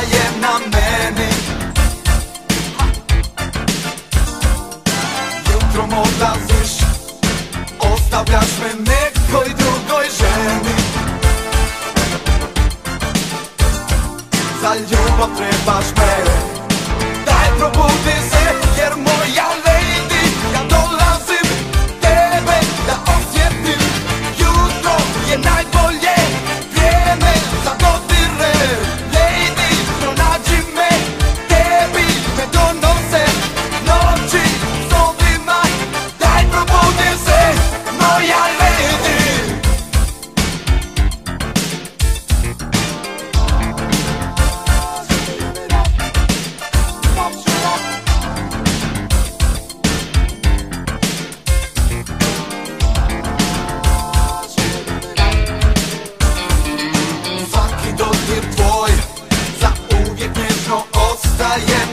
[0.00, 0.77] I am not
[61.66, 61.87] yeah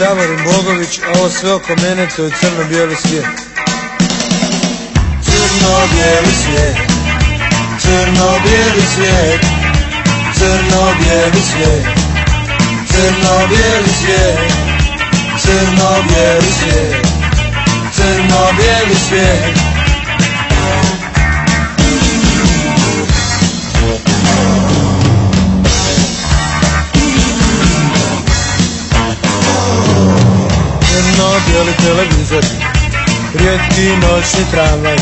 [0.00, 3.24] Davorin Bogović, a ovo sve oko mene to je crno-bijeli svijet.
[5.24, 6.76] Crno-bijeli svijet.
[7.82, 9.40] Crno-bijeli svijet.
[10.38, 11.84] Crno-bijeli svijet.
[12.90, 14.38] Crno-bijeli svijet.
[15.42, 17.06] Crno-bijeli svijet.
[17.96, 19.69] Crno-bijeli svijet
[31.84, 32.44] televizor.
[33.34, 34.96] Rijetki noćni tramvaj.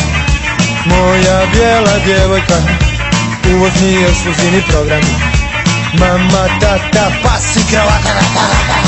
[0.86, 2.56] Moja bijela djevojka.
[3.54, 5.02] Uvozni ekskluzivni program.
[5.98, 8.87] Mama, tata, pas i kravata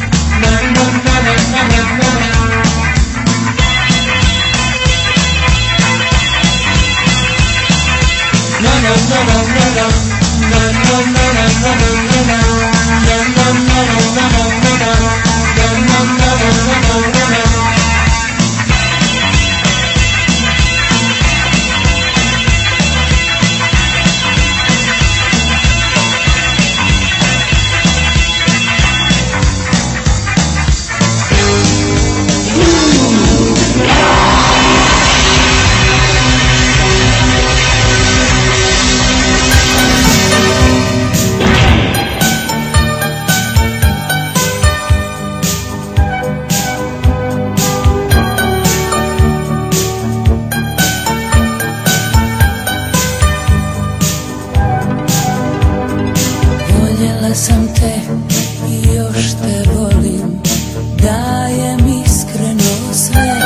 [63.11, 63.41] sve.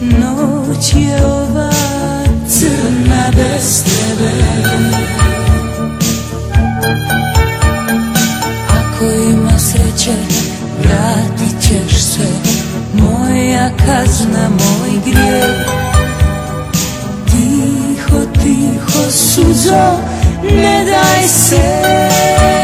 [0.00, 1.70] Noć je ova
[2.48, 4.30] crna bez tebe.
[8.68, 10.14] Ako ima sreće
[10.82, 12.28] vratit ćeš se.
[12.94, 15.66] Moja kazna, moj grijeh.
[17.26, 19.98] Tiho, tiho suzo
[20.42, 22.63] ne daj se